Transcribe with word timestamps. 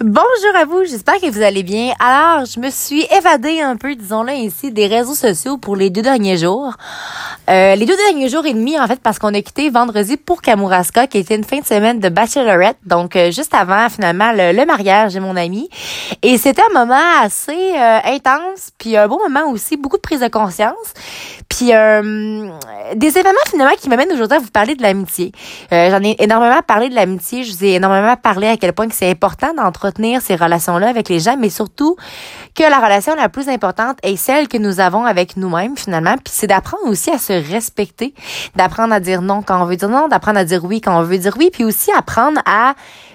Bonjour 0.00 0.56
à 0.56 0.64
vous, 0.64 0.84
j'espère 0.84 1.20
que 1.20 1.30
vous 1.30 1.42
allez 1.42 1.62
bien. 1.62 1.92
Alors, 2.00 2.46
je 2.46 2.58
me 2.58 2.70
suis 2.70 3.06
évadée 3.16 3.60
un 3.60 3.76
peu, 3.76 3.94
disons-le 3.94 4.32
ainsi, 4.32 4.72
des 4.72 4.88
réseaux 4.88 5.14
sociaux 5.14 5.56
pour 5.56 5.76
les 5.76 5.88
deux 5.88 6.02
derniers 6.02 6.36
jours. 6.36 6.74
Euh, 7.50 7.74
les 7.74 7.84
deux 7.84 7.96
derniers 8.08 8.28
jours 8.28 8.46
et 8.46 8.54
demi, 8.54 8.78
en 8.78 8.86
fait, 8.86 9.00
parce 9.00 9.18
qu'on 9.18 9.34
a 9.34 9.42
quitté 9.42 9.68
vendredi 9.68 10.16
pour 10.16 10.40
Kamouraska, 10.40 11.06
qui 11.06 11.18
était 11.18 11.36
une 11.36 11.44
fin 11.44 11.58
de 11.58 11.64
semaine 11.66 12.00
de 12.00 12.08
bachelorette, 12.08 12.78
donc 12.86 13.16
euh, 13.16 13.30
juste 13.30 13.54
avant, 13.54 13.88
finalement, 13.90 14.32
le, 14.32 14.64
mariage 14.64 15.14
de 15.14 15.20
mon 15.20 15.36
ami. 15.36 15.68
Et 16.22 16.38
c'était 16.38 16.62
un 16.70 16.78
moment 16.78 17.20
assez 17.22 17.52
euh, 17.52 17.98
intense, 18.04 18.70
puis 18.78 18.96
un 18.96 19.08
beau 19.08 19.18
moment 19.18 19.50
aussi, 19.50 19.76
beaucoup 19.76 19.96
de 19.96 20.02
prise 20.02 20.20
de 20.20 20.28
conscience. 20.28 20.94
Puis 21.48 21.72
euh, 21.72 22.50
des 22.94 23.18
événements 23.18 23.38
finalement 23.46 23.74
qui 23.78 23.88
m'amènent 23.88 24.12
aujourd'hui 24.12 24.38
à 24.38 24.40
vous 24.40 24.50
parler 24.50 24.74
de 24.74 24.82
l'amitié. 24.82 25.32
Euh, 25.72 25.90
J'en 25.90 26.02
ai 26.02 26.16
énormément 26.18 26.60
parlé 26.66 26.88
de 26.88 26.94
l'amitié. 26.94 27.44
Je 27.44 27.52
vous 27.52 27.64
ai 27.64 27.74
énormément 27.74 28.16
parlé 28.16 28.48
à 28.48 28.56
quel 28.56 28.72
point 28.72 28.88
que 28.88 28.94
c'est 28.94 29.10
important 29.10 29.54
d'entretenir 29.54 30.20
ces 30.20 30.34
relations-là 30.34 30.88
avec 30.88 31.08
les 31.08 31.20
gens, 31.20 31.36
mais 31.38 31.50
surtout 31.50 31.96
que 32.54 32.62
la 32.62 32.78
relation 32.78 33.14
la 33.14 33.28
plus 33.28 33.48
importante 33.48 33.98
est 34.02 34.16
celle 34.16 34.48
que 34.48 34.58
nous 34.58 34.80
avons 34.80 35.04
avec 35.04 35.36
nous-mêmes 35.36 35.76
finalement. 35.76 36.14
Puis 36.14 36.32
c'est 36.34 36.46
d'apprendre 36.46 36.86
aussi 36.86 37.10
à 37.10 37.18
se 37.18 37.33
respecter, 37.40 38.14
d'apprendre 38.56 38.94
à 38.94 39.00
dire 39.00 39.22
non 39.22 39.42
quand 39.42 39.62
on 39.62 39.66
veut 39.66 39.76
dire 39.76 39.88
non, 39.88 40.08
d'apprendre 40.08 40.38
à 40.38 40.44
dire 40.44 40.64
oui 40.64 40.80
quand 40.80 40.98
on 40.98 41.02
veut 41.02 41.18
dire 41.18 41.34
oui, 41.38 41.50
puis 41.52 41.64
aussi 41.64 41.90
apprendre 41.92 42.40
à 42.46 42.74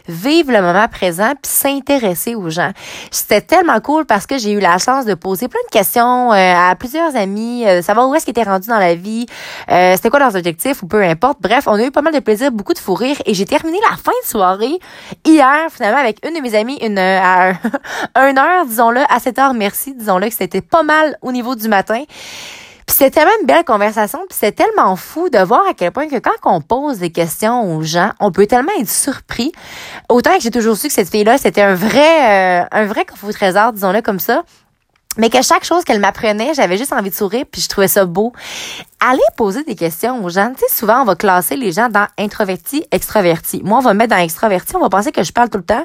vivre 0.10 0.52
le 0.52 0.62
moment 0.62 0.88
présent 0.88 1.32
puis 1.42 1.52
s'intéresser 1.52 2.36
aux 2.36 2.50
gens. 2.50 2.72
C'était 3.12 3.42
tellement 3.42 3.80
cool 3.80 4.06
parce 4.06 4.26
que 4.26 4.38
j'ai 4.38 4.52
eu 4.52 4.60
la 4.60 4.78
chance 4.78 5.06
de 5.06 5.14
poser 5.14 5.48
plein 5.48 5.60
de 5.68 5.72
questions 5.72 6.34
euh, 6.34 6.36
à 6.36 6.76
plusieurs 6.76 7.16
amis, 7.16 7.66
euh, 7.68 7.82
savoir 7.82 8.10
où 8.10 8.16
est-ce 8.16 8.26
qu'ils 8.26 8.32
étaient 8.32 8.44
rendus 8.44 8.68
dans 8.68 8.80
la 8.80 8.96
vie, 8.96 9.28
euh, 9.72 9.96
c'était 9.96 10.10
quoi 10.10 10.20
leurs 10.20 10.36
objectifs 10.36 10.82
ou 10.84 10.88
peu 10.88 11.04
importe. 11.04 11.40
Bref, 11.42 11.68
on 11.68 11.74
a 11.74 11.84
eu 11.84 11.92
pas 11.92 12.02
mal 12.02 12.14
de 12.14 12.20
plaisir, 12.20 12.52
beaucoup 12.52 12.74
de 12.74 12.80
fou 12.80 12.96
rire 12.96 13.18
et 13.26 13.34
j'ai 13.34 13.46
terminé 13.46 13.78
la 13.90 13.96
fin 13.96 14.12
de 14.24 14.28
soirée 14.28 14.80
hier 15.26 15.68
finalement 15.70 16.00
avec 16.00 16.18
une 16.26 16.34
de 16.34 16.42
mes 16.42 16.56
amies 16.56 16.80
une 16.82 16.98
à 16.98 17.54
un 18.16 18.38
heure 18.38 18.66
disons-le 18.66 19.02
à 19.10 19.20
7 19.20 19.40
heures 19.40 19.54
merci 19.54 19.94
disons-le 19.94 20.28
que 20.28 20.34
c'était 20.34 20.62
pas 20.62 20.84
mal 20.84 21.18
au 21.22 21.32
niveau 21.32 21.56
du 21.56 21.68
matin. 21.68 22.04
C'était 23.00 23.22
tellement 23.22 23.32
une 23.40 23.48
belle 23.48 23.64
conversation, 23.64 24.20
puis 24.28 24.38
c'est 24.38 24.52
tellement 24.52 24.98
fou 24.98 25.30
de 25.30 25.40
voir 25.40 25.62
à 25.70 25.74
quel 25.74 25.90
point 25.90 26.10
que 26.10 26.18
quand 26.20 26.32
on 26.44 26.60
pose 26.60 26.98
des 26.98 27.12
questions 27.12 27.78
aux 27.78 27.82
gens, 27.82 28.12
on 28.20 28.30
peut 28.34 28.46
tellement 28.46 28.74
être 28.78 28.90
surpris. 28.90 29.54
Autant 30.10 30.36
que 30.36 30.42
j'ai 30.42 30.52
toujours 30.52 30.76
su 30.76 30.88
que 30.88 30.94
cette 30.94 31.10
fille-là, 31.10 31.38
c'était 31.38 31.62
un 31.62 31.76
vrai, 31.76 32.62
euh, 32.62 32.66
un 32.70 32.86
vrai 32.88 33.06
coffre 33.06 33.32
trésor, 33.32 33.72
disons-le 33.72 34.02
comme 34.02 34.20
ça 34.20 34.44
mais 35.18 35.30
que 35.30 35.42
chaque 35.42 35.64
chose 35.64 35.84
qu'elle 35.84 36.00
m'apprenait, 36.00 36.54
j'avais 36.54 36.78
juste 36.78 36.94
envie 36.94 37.10
de 37.10 37.16
sourire, 37.16 37.46
puis 37.52 37.62
je 37.62 37.68
trouvais 37.68 37.88
ça 37.88 38.06
beau. 38.06 38.32
Allez 39.00 39.20
poser 39.36 39.64
des 39.64 39.76
questions 39.76 40.24
aux 40.24 40.30
gens. 40.30 40.52
Tu 40.54 40.60
sais, 40.60 40.78
souvent, 40.78 41.02
on 41.02 41.06
va 41.06 41.16
classer 41.16 41.58
les 41.58 41.72
gens 41.72 41.90
dans 41.90 42.06
introverti, 42.18 42.86
extraverti. 42.92 43.62
Moi, 43.64 43.80
on 43.80 43.82
va 43.82 43.94
me 43.94 44.00
mettre 44.00 44.16
dans 44.16 44.22
extraverti, 44.22 44.76
on 44.76 44.82
va 44.82 44.90
penser 44.90 45.12
que 45.12 45.24
je 45.24 45.32
parle 45.32 45.50
tout 45.50 45.58
le 45.58 45.64
temps, 45.64 45.84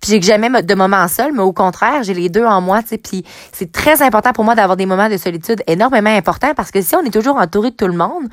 puis 0.00 0.10
j'ai 0.10 0.20
que 0.20 0.26
jamais 0.26 0.62
de 0.62 0.74
moments 0.74 1.06
seuls, 1.06 1.32
mais 1.32 1.42
au 1.42 1.52
contraire, 1.52 2.02
j'ai 2.02 2.14
les 2.14 2.28
deux 2.28 2.46
en 2.46 2.60
moi, 2.60 2.82
tu 2.82 2.88
sais, 2.88 2.98
puis 2.98 3.24
c'est 3.52 3.70
très 3.70 4.00
important 4.00 4.32
pour 4.32 4.44
moi 4.44 4.54
d'avoir 4.54 4.76
des 4.76 4.86
moments 4.86 5.08
de 5.08 5.16
solitude 5.16 5.62
énormément 5.66 6.10
importants, 6.10 6.54
parce 6.54 6.70
que 6.70 6.80
si 6.80 6.96
on 6.96 7.02
est 7.02 7.12
toujours 7.12 7.36
entouré 7.36 7.70
de 7.70 7.76
tout 7.76 7.88
le 7.88 7.96
monde, 7.96 8.28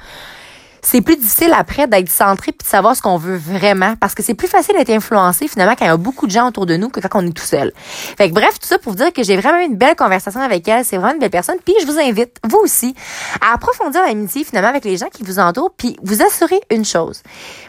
c'est 0.81 1.01
plus 1.01 1.17
difficile 1.17 1.53
après 1.55 1.87
d'être 1.87 2.09
centré 2.09 2.51
puis 2.51 2.63
de 2.65 2.69
savoir 2.69 2.95
ce 2.95 3.01
qu'on 3.01 3.17
veut 3.17 3.37
vraiment 3.37 3.95
parce 3.99 4.15
que 4.15 4.23
c'est 4.23 4.33
plus 4.33 4.47
facile 4.47 4.75
d'être 4.75 4.89
influencé 4.89 5.47
finalement 5.47 5.75
quand 5.77 5.85
il 5.85 5.89
y 5.89 5.91
a 5.91 5.97
beaucoup 5.97 6.25
de 6.25 6.31
gens 6.31 6.47
autour 6.47 6.65
de 6.65 6.77
nous 6.77 6.89
que 6.89 6.99
quand 6.99 7.21
on 7.21 7.27
est 7.27 7.31
tout 7.31 7.45
seul. 7.45 7.71
Fait 7.75 8.29
que 8.29 8.33
bref, 8.33 8.59
tout 8.59 8.67
ça 8.67 8.77
pour 8.77 8.93
vous 8.93 8.97
dire 8.97 9.13
que 9.13 9.23
j'ai 9.23 9.37
vraiment 9.37 9.59
eu 9.59 9.65
une 9.65 9.77
belle 9.77 9.95
conversation 9.95 10.41
avec 10.41 10.67
elle, 10.67 10.85
c'est 10.85 10.97
vraiment 10.97 11.13
une 11.13 11.19
belle 11.19 11.29
personne 11.29 11.57
puis 11.63 11.73
je 11.81 11.85
vous 11.85 11.99
invite 11.99 12.37
vous 12.47 12.59
aussi 12.59 12.95
à 13.41 13.53
approfondir 13.53 14.01
l'amitié 14.01 14.43
finalement 14.43 14.69
avec 14.69 14.85
les 14.85 14.97
gens 14.97 15.09
qui 15.11 15.23
vous 15.23 15.39
entourent 15.39 15.71
puis 15.75 15.97
vous 16.03 16.21
assurer 16.21 16.59
une 16.71 16.85
chose. 16.85 17.21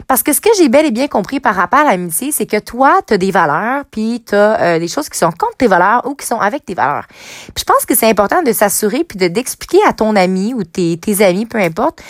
Parce 0.07 0.23
que 0.23 0.33
ce 0.33 0.41
que 0.41 0.49
j'ai 0.57 0.69
bel 0.69 0.85
et 0.85 0.91
bien 0.91 1.07
compris 1.07 1.39
par 1.39 1.55
rapport 1.55 1.79
à 1.79 1.85
l'amitié, 1.85 2.31
c'est 2.31 2.45
que 2.45 2.59
toi 2.59 3.01
tu 3.07 3.13
as 3.13 3.17
des 3.17 3.31
valeurs 3.31 3.83
puis 3.91 4.23
tu 4.27 4.35
as 4.35 4.61
euh, 4.61 4.79
des 4.79 4.87
choses 4.87 5.09
qui 5.09 5.17
sont 5.17 5.31
contre 5.31 5.57
tes 5.57 5.67
valeurs 5.67 6.05
ou 6.05 6.15
qui 6.15 6.25
sont 6.25 6.39
avec 6.39 6.65
tes 6.65 6.73
valeurs. 6.73 7.05
Puis 7.09 7.59
je 7.59 7.63
pense 7.63 7.85
que 7.85 7.95
c'est 7.95 8.09
important 8.09 8.41
de 8.41 8.51
s'assurer 8.51 9.03
puis 9.03 9.17
de 9.17 9.27
d'expliquer 9.27 9.79
à 9.87 9.93
ton 9.93 10.15
ami 10.15 10.53
ou 10.53 10.63
tes, 10.63 10.97
tes 10.97 11.23
amis 11.23 11.45
peu 11.45 11.57
importe 11.57 12.01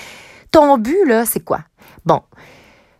ton 0.51 0.77
but, 0.77 1.05
là, 1.05 1.25
c'est 1.25 1.39
quoi? 1.39 1.59
Bon. 2.05 2.21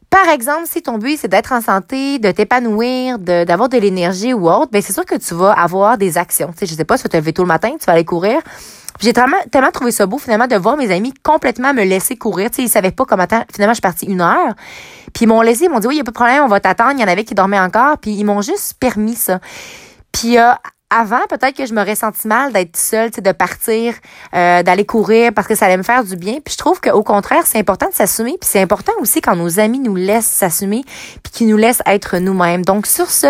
Par 0.10 0.28
exemple, 0.28 0.64
si 0.66 0.82
ton 0.82 0.98
but, 0.98 1.18
c'est 1.18 1.30
d'être 1.30 1.54
en 1.54 1.62
santé, 1.62 2.20
de 2.20 2.32
t'épanouir, 2.32 3.18
d'avoir 3.18 3.70
de, 3.70 3.78
l'énergie 3.78 4.34
ou 4.34 4.50
autre, 4.50 4.70
ben 4.70 4.82
c'est 4.82 4.92
sûr 4.92 5.06
que 5.06 5.16
tu 5.16 5.34
vas 5.34 5.54
avoir 5.54 5.98
des 5.98 6.18
actions. 6.18 6.52
Tu 6.52 6.60
sais, 6.60 6.66
je 6.66 6.76
sais 6.76 6.84
pas, 6.84 6.98
si 6.98 7.04
tu 7.04 7.10
te 7.10 7.18
lever 7.18 7.32
tôt 7.32 7.44
le 7.44 7.48
matin, 7.48 7.70
tu 7.80 7.86
vas 7.86 7.94
aller 7.94 8.04
courir. 8.04 8.42
J'ai 9.00 9.14
tellement, 9.14 9.38
tellement 9.52 9.72
trouvé 9.72 9.92
ça 9.92 10.06
beau, 10.06 10.18
finalement, 10.18 10.48
de 10.48 10.56
voir 10.58 10.76
mes 10.76 10.92
amis 10.92 11.14
complètement 11.24 11.74
me 11.74 11.84
laisser 11.84 12.18
courir. 12.18 12.50
Tu 12.52 12.58
sais, 12.58 12.64
ils 12.64 12.70
savaient 12.70 12.92
pas 12.92 13.06
comment 13.06 13.26
Finalement, 13.54 13.72
je 13.72 13.76
suis 13.76 13.82
partie 13.82 14.06
une 14.06 14.20
heure. 14.20 14.54
Puis 15.14 15.24
ils 15.24 15.28
m'ont 15.28 15.42
laissé, 15.42 15.66
ils 15.66 15.70
m'ont 15.70 15.80
dit, 15.80 15.88
oui, 15.88 15.96
il 15.96 15.98
y 16.00 16.02
a 16.02 16.04
pas 16.04 16.12
de 16.12 16.16
problème, 16.16 16.44
on 16.44 16.48
va 16.48 16.60
t'attendre. 16.60 16.92
Il 16.96 17.00
y 17.00 17.04
en 17.04 17.08
avait 17.08 17.24
qui 17.24 17.34
dormaient 17.34 17.60
encore. 17.60 17.98
Puis 17.98 18.12
ils 18.12 18.26
m'ont 18.26 18.42
juste 18.42 18.76
permis 18.80 19.16
ça. 19.16 19.40
Puis 20.12 20.38
euh, 20.38 20.52
avant, 20.92 21.22
peut-être 21.30 21.56
que 21.56 21.66
je 21.66 21.74
m'aurais 21.74 21.96
senti 21.96 22.28
mal 22.28 22.52
d'être 22.52 22.76
seule, 22.76 23.10
de 23.10 23.32
partir, 23.32 23.96
euh, 24.36 24.62
d'aller 24.62 24.86
courir 24.86 25.32
parce 25.34 25.48
que 25.48 25.56
ça 25.56 25.66
allait 25.66 25.78
me 25.78 25.84
faire 25.84 26.04
du 26.04 26.18
bien. 26.18 26.40
Puis 26.44 26.54
je 26.54 26.58
trouve 26.58 26.82
qu'au 26.82 27.02
contraire, 27.02 27.44
c'est 27.46 27.58
important 27.58 27.88
de 27.88 27.94
s'assumer. 27.94 28.38
Puis 28.40 28.50
c'est 28.52 28.62
important 28.62 28.92
aussi 29.00 29.22
quand 29.22 29.36
nos 29.36 29.60
amis 29.60 29.80
nous 29.80 29.96
laissent 29.96 30.26
s'assumer, 30.26 30.84
puis 31.24 31.32
qu'ils 31.32 31.48
nous 31.48 31.58
laissent 31.58 31.82
être 31.86 32.18
nous-mêmes. 32.18 32.66
Donc 32.66 32.88
sur 32.88 33.10
ce, 33.10 33.28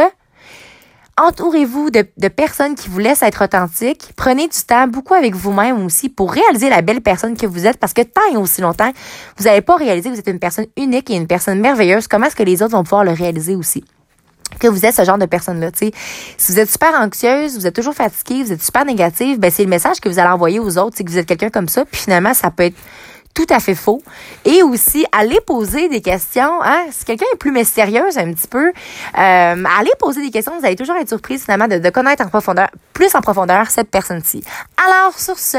entourez-vous 1.19 1.91
de, 1.91 2.07
de, 2.17 2.27
personnes 2.29 2.73
qui 2.73 2.89
vous 2.89 3.00
laissent 3.00 3.21
être 3.21 3.44
authentiques. 3.44 4.09
Prenez 4.17 4.47
du 4.47 4.63
temps, 4.67 4.88
beaucoup 4.88 5.13
avec 5.13 5.35
vous-même 5.35 5.85
aussi, 5.85 6.09
pour 6.09 6.31
réaliser 6.31 6.69
la 6.69 6.81
belle 6.81 7.01
personne 7.01 7.38
que 7.38 7.45
vous 7.45 7.67
êtes. 7.67 7.77
Parce 7.77 7.94
que 7.94 8.01
tant 8.01 8.21
et 8.33 8.38
aussi 8.38 8.61
longtemps, 8.61 8.91
vous 9.38 9.44
n'allez 9.44 9.61
pas 9.61 9.75
réaliser 9.75 10.09
que 10.09 10.16
vous 10.16 10.19
êtes 10.19 10.27
une 10.27 10.39
personne 10.39 10.66
unique 10.77 11.11
et 11.11 11.16
une 11.16 11.27
personne 11.27 11.59
merveilleuse. 11.59 12.07
Comment 12.07 12.25
est-ce 12.25 12.35
que 12.35 12.44
les 12.44 12.63
autres 12.63 12.75
vont 12.75 12.83
pouvoir 12.83 13.03
le 13.03 13.11
réaliser 13.11 13.55
aussi? 13.55 13.83
Que 14.61 14.67
vous 14.67 14.85
êtes 14.85 14.95
ce 14.95 15.03
genre 15.03 15.17
de 15.17 15.25
personne-là. 15.25 15.72
Si 15.73 15.91
vous 16.53 16.59
êtes 16.59 16.69
super 16.69 16.94
anxieuse, 16.94 17.57
vous 17.57 17.67
êtes 17.67 17.75
toujours 17.75 17.95
fatiguée, 17.95 18.44
vous 18.44 18.53
êtes 18.53 18.63
super 18.63 18.85
négative, 18.85 19.39
ben 19.39 19.51
c'est 19.51 19.63
le 19.63 19.69
message 19.69 19.99
que 19.99 20.07
vous 20.07 20.19
allez 20.19 20.29
envoyer 20.29 20.59
aux 20.59 20.77
autres, 20.77 20.95
c'est 20.95 21.03
que 21.03 21.09
vous 21.09 21.17
êtes 21.17 21.25
quelqu'un 21.25 21.49
comme 21.49 21.67
ça. 21.67 21.83
Puis 21.83 22.01
finalement, 22.01 22.33
ça 22.33 22.51
peut 22.51 22.66
être 22.66 22.77
tout 23.34 23.47
à 23.50 23.59
fait 23.59 23.75
faux. 23.75 24.02
Et 24.46 24.64
aussi, 24.64 25.06
aller 25.12 25.40
poser 25.42 25.90
des 25.90 26.02
questions. 26.02 26.62
Hein? 26.64 26.86
Si 26.92 27.06
quelqu'un 27.06 27.25
est 27.34 27.38
plus 27.38 27.52
mystérieuse 27.52 28.18
un 28.18 28.31
petit 28.34 28.47
peu, 28.47 28.68
euh, 28.68 28.74
allez 29.16 29.92
poser 30.00 30.22
des 30.22 30.31
questions. 30.31 30.58
Vous 30.59 30.66
allez 30.66 30.75
toujours 30.75 30.96
être 30.96 31.09
surprise 31.09 31.44
finalement 31.44 31.68
de, 31.68 31.78
de 31.78 31.90
connaître 31.90 32.25
en 32.25 32.30
profondeur, 32.30 32.69
plus 32.94 33.14
en 33.16 33.22
profondeur 33.22 33.69
cette 33.69 33.90
personne-ci. 33.90 34.44
Alors, 34.86 35.18
sur 35.18 35.38
ce, 35.38 35.58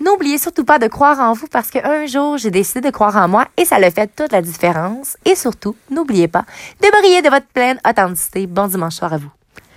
n'oubliez 0.00 0.38
surtout 0.38 0.64
pas 0.64 0.78
de 0.78 0.88
croire 0.88 1.18
en 1.20 1.32
vous 1.32 1.46
parce 1.46 1.70
qu'un 1.70 2.06
jour, 2.06 2.38
j'ai 2.38 2.50
décidé 2.50 2.80
de 2.80 2.90
croire 2.90 3.16
en 3.16 3.28
moi 3.28 3.46
et 3.56 3.64
ça 3.64 3.78
le 3.78 3.90
fait 3.90 4.10
toute 4.14 4.32
la 4.32 4.42
différence. 4.42 5.16
Et 5.24 5.34
surtout, 5.34 5.76
n'oubliez 5.90 6.28
pas 6.28 6.44
de 6.82 6.90
briller 7.00 7.22
de 7.22 7.30
votre 7.30 7.46
pleine 7.46 7.78
authenticité. 7.88 8.46
Bon 8.46 8.66
dimanche 8.66 8.94
soir 8.94 9.12
à 9.12 9.18
vous. 9.18 9.35